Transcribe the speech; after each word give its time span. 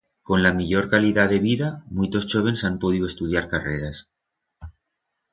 Con 0.27 0.41
la 0.43 0.51
millor 0.59 0.85
calidat 0.93 1.29
de 1.33 1.37
vida, 1.43 1.67
muitos 1.97 2.25
chóvens 2.31 2.63
han 2.69 2.79
podiu 2.85 3.03
estudiar 3.11 3.45
carreras. 3.53 4.05